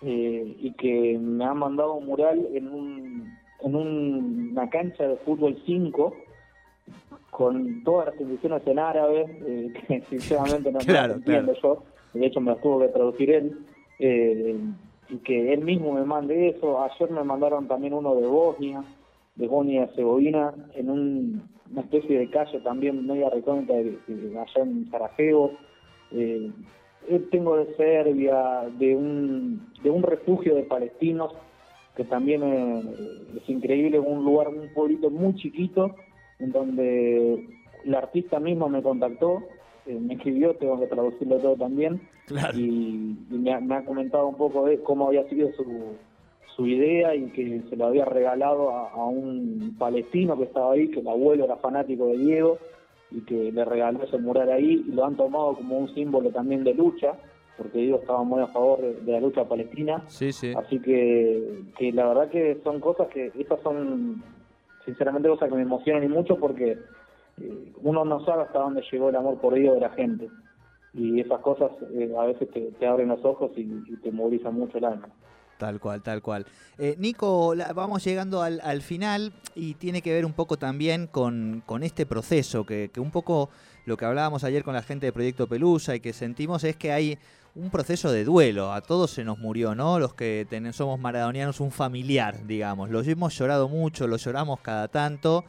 eh, 0.02 0.56
y 0.60 0.72
que 0.74 1.18
me 1.18 1.44
ha 1.44 1.54
mandado 1.54 1.94
un 1.94 2.06
mural 2.06 2.46
en 2.52 2.68
un 2.68 3.28
en 3.62 3.74
un- 3.76 4.48
una 4.52 4.70
cancha 4.70 5.06
de 5.08 5.16
fútbol 5.16 5.56
5 5.66 6.14
con 7.30 7.82
todas 7.84 8.06
las 8.06 8.20
inscripciones 8.20 8.66
en 8.66 8.78
árabe, 8.78 9.26
eh, 9.46 9.72
que 9.88 10.00
sinceramente 10.10 10.72
no, 10.72 10.78
Claro, 10.80 11.14
entiendo 11.14 11.52
yo, 11.62 11.82
de 12.14 12.26
hecho 12.26 12.40
me 12.40 12.52
las 12.52 12.60
tuvo 12.60 12.80
que 12.80 12.88
traducir 12.88 13.30
él, 13.30 13.58
eh, 13.98 14.56
y 15.08 15.16
que 15.18 15.52
él 15.52 15.60
mismo 15.64 15.92
me 15.92 16.04
mande 16.04 16.48
eso. 16.48 16.82
Ayer 16.82 17.10
me 17.10 17.24
mandaron 17.24 17.66
también 17.68 17.92
uno 17.94 18.14
de 18.14 18.26
Bosnia, 18.26 18.82
y 19.36 19.76
Herzegovina, 19.76 20.54
en 20.74 20.90
un- 20.90 21.42
una 21.70 21.82
especie 21.82 22.18
de 22.18 22.30
calle 22.30 22.58
también 22.60 23.06
media 23.06 23.30
recóndita 23.30 23.74
de, 23.74 23.96
de 24.08 24.38
allá 24.38 24.62
en 24.62 24.90
Sarajevo. 24.90 25.52
Eh, 26.12 26.50
eh, 27.08 27.20
tengo 27.30 27.56
de 27.56 27.74
Serbia, 27.76 28.68
de 28.78 28.96
un, 28.96 29.66
de 29.82 29.90
un 29.90 30.02
refugio 30.02 30.54
de 30.56 30.64
palestinos, 30.64 31.32
que 31.96 32.04
también 32.04 32.42
eh, 32.42 32.82
es 33.36 33.48
increíble, 33.48 33.98
un 33.98 34.24
lugar, 34.24 34.48
un 34.48 34.68
pueblito 34.74 35.10
muy 35.10 35.34
chiquito, 35.36 35.94
en 36.40 36.52
donde 36.52 37.46
el 37.84 37.94
artista 37.94 38.40
mismo 38.40 38.68
me 38.68 38.82
contactó, 38.82 39.42
eh, 39.86 39.98
me 39.98 40.14
escribió, 40.14 40.54
tengo 40.56 40.78
que 40.80 40.86
traducirlo 40.86 41.38
todo 41.38 41.56
también, 41.56 42.00
Claro. 42.26 42.58
y, 42.58 43.16
y 43.30 43.34
me, 43.38 43.52
ha, 43.54 43.60
me 43.60 43.76
ha 43.76 43.84
comentado 43.84 44.26
un 44.28 44.36
poco 44.36 44.66
de 44.66 44.80
cómo 44.82 45.06
había 45.08 45.26
sido 45.28 45.50
su, 45.52 45.64
su 46.56 46.66
idea 46.66 47.14
y 47.14 47.30
que 47.30 47.62
se 47.68 47.76
lo 47.76 47.86
había 47.86 48.04
regalado 48.04 48.70
a, 48.70 49.06
un 49.06 49.76
palestino 49.78 50.36
que 50.36 50.44
estaba 50.44 50.72
ahí, 50.72 50.88
que 50.90 51.00
el 51.00 51.08
abuelo 51.08 51.44
era 51.44 51.56
fanático 51.56 52.06
de 52.08 52.18
Diego 52.18 52.58
y 53.10 53.20
que 53.22 53.52
le 53.52 53.64
regaló 53.64 54.02
ese 54.02 54.18
mural 54.18 54.50
ahí 54.50 54.84
y 54.86 54.92
lo 54.92 55.04
han 55.04 55.16
tomado 55.16 55.54
como 55.54 55.78
un 55.78 55.94
símbolo 55.94 56.30
también 56.30 56.64
de 56.64 56.74
lucha 56.74 57.14
porque 57.60 57.78
Diego 57.78 57.98
estaba 57.98 58.22
muy 58.22 58.40
a 58.40 58.46
favor 58.46 58.80
de, 58.80 59.12
la 59.12 59.20
lucha 59.20 59.46
palestina. 59.46 60.02
Sí, 60.06 60.32
sí. 60.32 60.54
Así 60.56 60.80
que, 60.80 61.62
que 61.76 61.92
la 61.92 62.08
verdad 62.08 62.30
que 62.30 62.58
son 62.64 62.80
cosas 62.80 63.08
que, 63.08 63.30
esas 63.38 63.60
son 63.60 64.22
sinceramente 64.86 65.28
cosas 65.28 65.50
que 65.50 65.56
me 65.56 65.62
emocionan 65.62 66.04
y 66.04 66.08
mucho 66.08 66.36
porque 66.36 66.78
eh, 67.40 67.72
uno 67.82 68.04
no 68.06 68.24
sabe 68.24 68.44
hasta 68.44 68.60
dónde 68.60 68.82
llegó 68.90 69.10
el 69.10 69.16
amor 69.16 69.38
por 69.40 69.54
Dios 69.54 69.74
de 69.74 69.80
la 69.80 69.90
gente. 69.90 70.28
Y 70.94 71.20
esas 71.20 71.40
cosas 71.40 71.70
eh, 71.92 72.12
a 72.18 72.24
veces 72.24 72.48
te, 72.50 72.86
abren 72.86 73.08
los 73.08 73.24
ojos 73.24 73.50
y, 73.56 73.66
te 74.02 74.10
movilizan 74.10 74.54
mucho 74.54 74.78
el 74.78 74.86
alma. 74.86 75.08
Tal 75.60 75.78
cual, 75.78 76.00
tal 76.00 76.22
cual. 76.22 76.46
Eh, 76.78 76.96
Nico, 76.98 77.54
vamos 77.74 78.02
llegando 78.02 78.40
al, 78.40 78.62
al, 78.64 78.80
final 78.80 79.30
y 79.54 79.74
tiene 79.74 80.00
que 80.00 80.10
ver 80.10 80.24
un 80.24 80.32
poco 80.32 80.56
también 80.56 81.06
con, 81.06 81.62
con 81.66 81.82
este 81.82 82.06
proceso, 82.06 82.64
que, 82.64 82.90
un 82.96 83.10
poco 83.10 83.50
lo 83.84 83.98
que 83.98 84.06
hablábamos 84.06 84.42
ayer 84.42 84.64
con 84.64 84.72
la 84.72 84.82
gente 84.82 85.04
de 85.04 85.12
Proyecto 85.12 85.46
Pelusa 85.46 85.94
y 85.94 86.00
que 86.00 86.14
sentimos 86.14 86.64
es 86.64 86.76
que 86.76 86.92
hay 86.92 87.18
un 87.54 87.68
proceso 87.68 88.10
de 88.10 88.24
duelo. 88.24 88.72
A 88.72 88.80
todos 88.80 89.10
se 89.10 89.22
nos 89.22 89.38
murió, 89.38 89.74
¿no? 89.74 89.98
Los 89.98 90.14
que 90.14 90.46
somos 90.72 90.98
maradonianos, 90.98 91.60
un 91.60 91.72
familiar, 91.72 92.46
digamos. 92.46 92.88
Los 92.88 93.06
hemos 93.06 93.36
llorado 93.36 93.68
mucho, 93.68 94.06
los 94.06 94.24
lloramos 94.24 94.60
cada 94.60 94.88
tanto. 94.88 95.44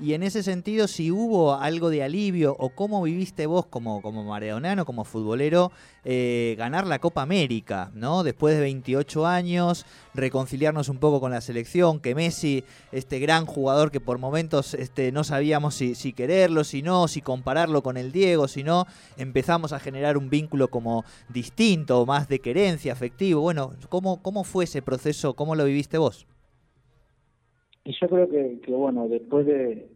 Y 0.00 0.14
en 0.14 0.24
ese 0.24 0.42
sentido, 0.42 0.88
si 0.88 1.12
hubo 1.12 1.54
algo 1.54 1.88
de 1.88 2.02
alivio 2.02 2.56
o 2.58 2.70
cómo 2.70 3.00
viviste 3.02 3.46
vos 3.46 3.66
como, 3.66 4.02
como 4.02 4.24
maradonano, 4.24 4.84
como 4.84 5.04
futbolero, 5.04 5.70
eh, 6.04 6.56
ganar 6.58 6.84
la 6.84 6.98
Copa 6.98 7.22
América, 7.22 7.92
¿no? 7.94 8.24
Después 8.24 8.56
de 8.56 8.60
28 8.60 9.24
años, 9.24 9.86
reconciliarnos 10.12 10.88
un 10.88 10.98
poco 10.98 11.20
con 11.20 11.30
la 11.30 11.40
selección, 11.40 12.00
que 12.00 12.16
Messi, 12.16 12.64
este 12.90 13.20
gran 13.20 13.46
jugador 13.46 13.92
que 13.92 14.00
por 14.00 14.18
momentos 14.18 14.74
este, 14.74 15.12
no 15.12 15.22
sabíamos 15.22 15.76
si, 15.76 15.94
si 15.94 16.12
quererlo, 16.12 16.64
si 16.64 16.82
no, 16.82 17.06
si 17.06 17.20
compararlo 17.20 17.84
con 17.84 17.96
el 17.96 18.10
Diego, 18.10 18.48
si 18.48 18.64
no, 18.64 18.88
empezamos 19.16 19.72
a 19.72 19.78
generar 19.78 20.18
un 20.18 20.28
vínculo 20.28 20.68
como 20.68 21.04
distinto, 21.28 22.04
más 22.04 22.26
de 22.28 22.40
querencia, 22.40 22.92
afectivo. 22.92 23.42
Bueno, 23.42 23.72
¿cómo, 23.88 24.20
cómo 24.22 24.42
fue 24.42 24.64
ese 24.64 24.82
proceso? 24.82 25.34
¿Cómo 25.34 25.54
lo 25.54 25.64
viviste 25.66 25.98
vos? 25.98 26.26
Y 27.84 27.92
yo 28.00 28.08
creo 28.08 28.28
que, 28.28 28.60
que 28.60 28.72
bueno, 28.72 29.08
después 29.08 29.46
de, 29.46 29.88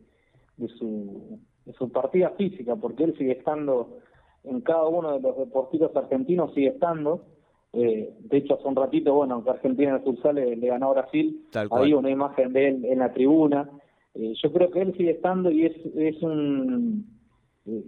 de, 0.57 0.69
su, 0.69 1.41
de 1.65 1.73
su 1.73 1.91
partida 1.91 2.31
física, 2.31 2.77
porque 2.77 3.05
él 3.05 3.17
sigue 3.17 3.33
estando 3.33 3.99
en 4.45 4.61
cada 4.61 4.87
uno 4.87 5.15
de 5.15 5.21
los 5.21 5.37
deportistas 5.37 5.95
argentinos, 5.97 6.53
sigue 6.55 6.69
estando. 6.69 7.25
Eh, 7.73 8.15
de 8.21 8.37
hecho, 8.37 8.55
hace 8.55 8.69
un 8.69 8.77
ratito, 8.77 9.15
bueno, 9.15 9.43
que 9.43 9.51
Argentina 9.51 9.91
en 9.91 9.97
el 9.97 10.03
futsal 10.03 10.37
le, 10.37 10.57
ganó 10.57 10.91
a 10.91 11.01
Brasil, 11.01 11.47
hay 11.71 11.93
una 11.93 12.11
imagen 12.11 12.53
de 12.53 12.69
él 12.69 12.85
en 12.85 12.99
la 12.99 13.13
tribuna. 13.13 13.71
Eh, 14.15 14.35
yo 14.43 14.53
creo 14.53 14.71
que 14.71 14.83
él 14.83 14.95
sigue 14.97 15.11
estando 15.11 15.51
y 15.51 15.67
es, 15.67 15.77
es 15.97 16.23
un 16.23 17.19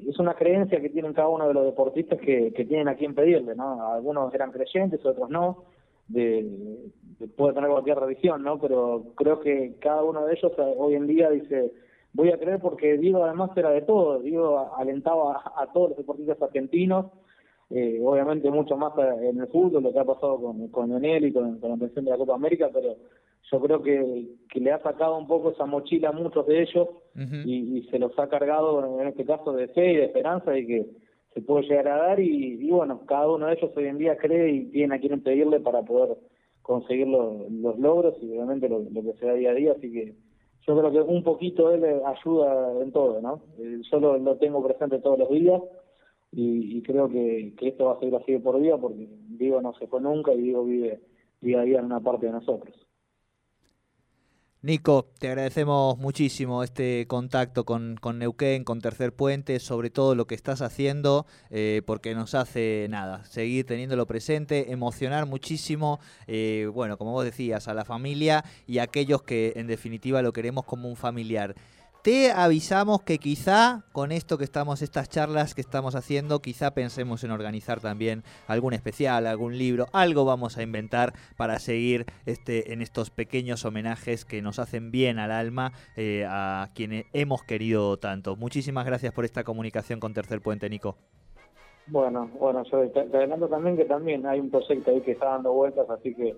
es 0.07 0.19
una 0.19 0.35
creencia 0.35 0.80
que 0.80 0.90
tienen 0.90 1.14
cada 1.14 1.28
uno 1.28 1.49
de 1.49 1.54
los 1.54 1.64
deportistas 1.64 2.21
que, 2.21 2.52
que 2.52 2.64
tienen 2.64 2.88
a 2.88 2.97
quien 2.97 3.14
pedirle, 3.14 3.54
¿no? 3.54 3.92
Algunos 3.92 4.33
eran 4.35 4.52
creyentes, 4.52 5.04
otros 5.07 5.30
no, 5.30 5.64
de, 6.10 6.90
puede 7.36 7.54
tener 7.54 7.70
cualquier 7.70 7.98
religión, 7.98 8.42
¿no? 8.42 8.58
Pero 8.60 9.12
creo 9.14 9.40
que 9.40 9.76
cada 9.80 10.02
uno 10.02 10.26
de 10.26 10.34
ellos 10.34 10.52
eh, 10.58 10.74
hoy 10.76 10.94
en 10.94 11.06
día 11.06 11.30
dice, 11.30 11.72
voy 12.12 12.30
a 12.30 12.38
creer 12.38 12.60
porque 12.60 12.98
Diego 12.98 13.24
además 13.24 13.50
era 13.56 13.70
de 13.70 13.82
todo, 13.82 14.20
Diego 14.20 14.74
alentaba 14.76 15.42
a, 15.56 15.66
todos 15.72 15.90
los 15.90 15.98
deportistas 15.98 16.40
argentinos, 16.42 17.06
eh, 17.70 18.00
obviamente 18.02 18.50
mucho 18.50 18.76
más 18.76 18.92
eh, 18.98 19.28
en 19.28 19.40
el 19.40 19.46
fútbol, 19.48 19.82
lo 19.82 19.92
que 19.92 19.98
ha 20.00 20.04
pasado 20.04 20.40
con, 20.40 20.68
con 20.68 20.88
Lionel 20.88 21.26
y 21.26 21.32
con, 21.32 21.60
la 21.60 21.74
atención 21.74 22.04
de 22.04 22.10
la 22.10 22.18
Copa 22.18 22.34
América, 22.34 22.68
pero 22.72 22.96
yo 23.50 23.60
creo 23.60 23.82
que, 23.82 24.28
que 24.48 24.60
le 24.60 24.72
ha 24.72 24.82
sacado 24.82 25.16
un 25.16 25.26
poco 25.26 25.50
esa 25.50 25.66
mochila 25.66 26.10
a 26.10 26.12
muchos 26.12 26.46
de 26.46 26.62
ellos 26.62 26.88
y, 27.44 27.78
y, 27.78 27.82
se 27.90 27.98
los 27.98 28.16
ha 28.18 28.28
cargado 28.28 29.00
en 29.00 29.08
este 29.08 29.24
caso 29.24 29.52
de 29.52 29.68
fe 29.68 29.92
y 29.92 29.96
de 29.96 30.04
esperanza 30.04 30.56
y 30.56 30.66
que 30.66 30.86
se 31.34 31.40
puede 31.42 31.64
llegar 31.64 31.88
a 31.88 31.96
dar 31.96 32.20
y, 32.20 32.68
bueno, 32.70 33.00
cada 33.06 33.30
uno 33.30 33.46
de 33.46 33.54
ellos 33.54 33.70
hoy 33.76 33.87
en 33.87 33.99
día 33.99 34.16
cree 34.16 34.50
y 34.50 34.64
tiene 34.66 34.96
a 34.96 35.00
quien 35.00 35.22
pedirle 35.22 35.60
para 35.60 35.82
poder 35.82 36.16
conseguir 36.62 37.06
los, 37.06 37.78
logros 37.78 38.16
y 38.20 38.30
obviamente 38.30 38.68
lo, 38.68 38.84
que 38.84 39.18
se 39.18 39.26
da 39.26 39.34
día 39.34 39.50
a 39.50 39.54
día, 39.54 39.72
así 39.72 39.92
que 39.92 40.14
yo 40.66 40.78
creo 40.78 40.92
que 40.92 41.00
un 41.00 41.22
poquito 41.22 41.72
él 41.72 41.84
ayuda 42.04 42.82
en 42.82 42.92
todo, 42.92 43.20
¿no? 43.20 43.42
Eh, 43.58 43.80
yo 43.90 44.00
lo, 44.00 44.37
tengo 44.37 44.62
presente 44.62 44.99
todos 44.99 45.18
los 45.18 45.30
días 45.30 45.62
y, 46.32 46.82
creo 46.82 47.08
que, 47.08 47.54
que, 47.56 47.68
esto 47.68 47.87
va 47.87 47.94
a 47.94 47.99
seguir 47.99 48.14
así 48.16 48.38
por 48.38 48.60
día 48.60 48.76
porque 48.76 49.08
Diego 49.28 49.60
no 49.62 49.72
se 49.75 49.87
fue 49.87 50.00
nunca 50.00 50.32
y 50.32 50.42
Diego 50.42 50.64
vive 50.64 51.00
día 51.40 51.60
a 51.60 51.64
día 51.64 51.78
en 51.78 51.87
una 51.87 52.00
parte 52.00 52.26
de 52.26 52.32
nosotros. 52.32 52.75
Nico, 54.62 55.08
te 55.18 55.28
agradecemos 55.28 55.96
muchísimo 55.96 56.62
este 56.62 57.06
contacto 57.06 57.64
con, 57.64 57.96
con, 57.98 58.18
Neuquén, 58.18 58.62
con 58.62 58.82
Tercer 58.82 59.14
Puente, 59.14 59.58
sobre 59.58 59.88
todo 59.88 60.14
lo 60.14 60.26
que 60.26 60.34
estás 60.34 60.60
haciendo, 60.60 61.24
eh, 61.48 61.80
porque 61.86 62.14
nos 62.14 62.34
hace 62.34 62.86
nada, 62.90 63.24
seguir 63.24 63.64
teniéndolo 63.64 64.06
presente, 64.06 64.70
emocionar 64.70 65.24
muchísimo, 65.24 65.98
eh, 66.26 66.68
bueno, 66.74 66.98
como 66.98 67.12
vos 67.12 67.24
decías, 67.24 67.68
a 67.68 67.74
la 67.74 67.86
familia 67.86 68.44
y 68.66 68.80
a 68.80 68.82
aquellos 68.82 69.22
que 69.22 69.54
en 69.56 69.66
definitiva 69.66 70.20
lo 70.20 70.34
queremos 70.34 70.66
como 70.66 70.90
un 70.90 70.96
familiar. 70.96 71.54
Te 72.02 72.33
avisamos 72.33 73.02
que 73.02 73.19
quizá 73.19 73.83
con 73.92 74.11
esto 74.11 74.38
que 74.38 74.45
estamos, 74.45 74.80
estas 74.80 75.11
charlas 75.11 75.54
que 75.54 75.61
estamos 75.61 75.95
haciendo, 75.95 76.40
quizá 76.40 76.71
pensemos 76.71 77.25
en 77.25 77.30
organizar 77.30 77.80
también 77.80 78.23
algún 78.49 78.73
especial, 78.73 79.26
algún 79.26 79.59
libro, 79.59 79.85
algo 79.92 80.25
vamos 80.25 80.57
a 80.57 80.62
inventar 80.62 81.12
para 81.37 81.59
seguir 81.59 82.07
este, 82.25 82.73
en 82.73 82.80
estos 82.80 83.11
pequeños 83.11 83.66
homenajes 83.66 84.25
que 84.25 84.40
nos 84.40 84.59
hacen 84.59 84.90
bien 84.90 85.19
al 85.19 85.30
alma 85.30 85.73
eh, 85.95 86.25
a 86.26 86.71
quienes 86.75 87.04
hemos 87.12 87.42
querido 87.42 87.99
tanto. 87.99 88.35
Muchísimas 88.35 88.87
gracias 88.87 89.12
por 89.12 89.26
esta 89.26 89.45
comunicación 89.45 90.00
con 90.00 90.14
Tercer 90.14 90.40
Puente, 90.40 90.71
Nico. 90.71 90.97
Bueno, 91.88 92.30
bueno, 92.38 92.62
yo 92.64 92.88
te, 92.92 93.00
adelanto 93.00 93.47
también 93.49 93.76
que 93.76 93.85
también 93.85 94.25
hay 94.25 94.40
un 94.40 94.50
proyecto 94.50 94.90
ahí 94.90 95.02
que 95.02 95.12
está 95.12 95.26
dando 95.26 95.52
vueltas, 95.52 95.90
así 95.90 96.14
que 96.14 96.35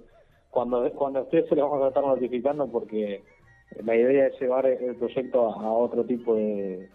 cuando, 0.50 0.90
cuando 0.94 1.20
esté 1.20 1.46
se 1.48 1.54
lo 1.54 1.70
vamos 1.70 1.84
a 1.84 1.88
estar 1.88 2.02
notificando 2.02 2.66
porque 2.66 3.22
la 3.84 3.96
idea 3.96 4.26
es 4.26 4.40
llevar 4.40 4.66
el 4.66 4.96
proyecto 4.96 5.52
a, 5.52 5.72
otro 5.72 6.04
tipo 6.04 6.34
de, 6.34 6.88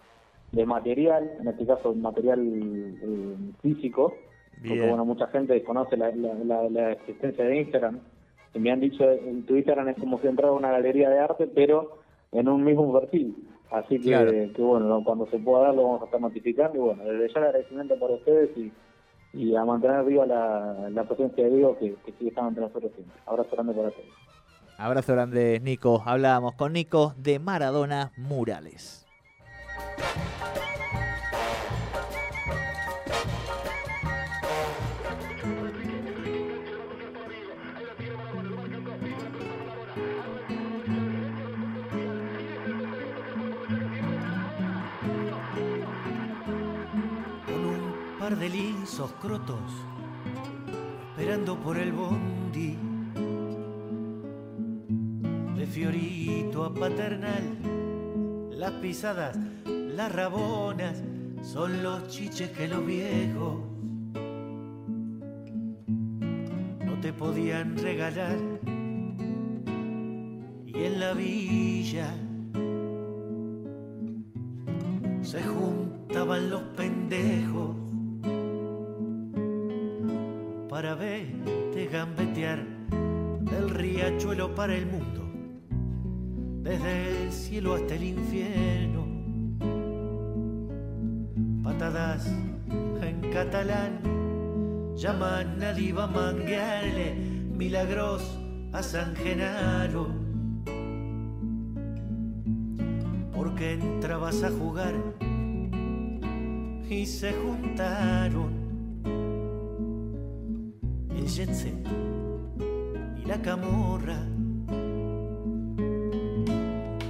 material, 0.66 1.32
en 1.40 1.48
este 1.48 1.66
caso 1.66 1.94
material 1.94 2.40
eh, 2.42 3.36
físico, 3.62 4.14
porque 4.60 4.88
bueno, 4.88 5.06
mucha 5.06 5.28
gente 5.28 5.62
conoce 5.64 5.98
la, 5.98 6.12
la, 6.12 6.92
existencia 6.94 7.46
de 7.46 7.58
Instagram. 7.58 8.00
Y 8.54 8.60
me 8.60 8.72
han 8.72 8.80
dicho, 8.80 9.04
en 9.04 9.46
tu 9.46 9.56
Instagram 9.56 9.90
es 9.90 9.98
como 9.98 10.20
si 10.20 10.28
entrara 10.28 10.52
una 10.52 10.72
galería 10.72 11.10
de 11.10 11.20
arte, 11.20 11.48
pero 11.48 12.00
en 12.32 12.48
un 12.48 12.64
mismo 12.64 12.92
perfil. 13.00 13.36
Así 13.70 14.00
que, 14.00 14.52
que 14.56 14.62
bueno, 14.62 15.04
cuando 15.04 15.28
se 15.28 15.38
pueda 15.40 15.66
dar 15.66 15.76
lo 15.76 15.84
vamos 15.84 16.02
a 16.02 16.06
estar 16.06 16.22
notificando. 16.22 16.76
Y 16.76 16.80
bueno, 16.80 17.04
desde 17.04 17.34
ya 17.34 17.40
el 17.40 17.46
agradecimiento 17.46 18.00
por 18.00 18.12
ustedes 18.12 18.50
y, 18.58 18.72
y 19.34 19.56
a 19.56 19.66
mantener 19.66 20.04
viva 20.06 20.26
la, 20.26 20.90
la 20.90 21.04
presencia 21.04 21.44
de 21.44 21.52
Diego 21.52 21.78
que, 21.78 21.94
que 22.06 22.12
sigue 22.14 22.30
estando 22.30 22.50
entre 22.50 22.64
nosotros 22.64 22.92
siempre. 22.94 23.16
Abrazo 23.26 23.50
grande 23.52 23.74
para 23.74 23.92
todos. 23.92 24.27
Abrazo 24.80 25.14
grande, 25.14 25.60
Nico. 25.60 26.04
Hablábamos 26.06 26.54
con 26.54 26.74
Nico 26.74 27.16
de 27.18 27.40
Maradona 27.40 28.12
Murales. 28.16 29.08
Con 47.48 47.66
un 47.66 48.20
par 48.20 48.38
de 48.38 48.48
linsos 48.48 49.12
crotos, 49.14 49.58
esperando 51.10 51.58
por 51.58 51.78
el 51.78 51.92
bondi 51.92 52.87
Fiorito 55.78 56.64
a 56.64 56.74
paternal. 56.74 57.44
Las 58.50 58.72
pisadas, 58.82 59.38
las 59.68 60.12
rabonas, 60.12 61.04
son 61.44 61.84
los 61.84 62.08
chiches 62.08 62.50
que 62.50 62.68
los 62.68 62.84
viejos 62.84 63.60
no 66.84 67.00
te 67.00 67.14
podían 67.14 67.78
regalar. 67.78 68.40
Y 70.66 70.74
en 70.84 71.00
la 71.00 71.14
villa 71.14 72.12
se 75.22 75.44
juntaban 75.44 76.50
los 76.50 76.64
pendejos 76.76 77.76
para 80.70 80.96
verte 80.96 81.86
gambetear 81.86 82.66
del 83.42 83.70
riachuelo 83.70 84.56
para 84.56 84.74
el 84.74 84.88
mundo 84.88 85.27
desde 86.68 87.24
el 87.24 87.32
cielo 87.32 87.76
hasta 87.76 87.96
el 87.96 88.04
infierno. 88.04 89.08
Patadas 91.64 92.28
en 93.02 93.22
catalán 93.32 94.02
llaman 94.98 95.64
a 95.64 95.72
diva 95.72 96.08
manguearle 96.08 97.16
milagros 97.16 98.38
a 98.74 98.84
San 98.84 99.16
Genaro. 99.16 100.08
Porque 103.34 103.74
entrabas 103.74 104.44
a 104.44 104.50
jugar 104.50 104.94
y 106.90 107.06
se 107.06 107.32
juntaron 107.32 108.68
el 111.16 111.28
jet 111.28 111.54
set 111.54 111.88
y 113.24 113.26
la 113.26 113.42
camorra 113.42 114.37